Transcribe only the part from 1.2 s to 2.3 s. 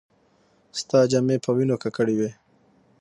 په وينو ککړې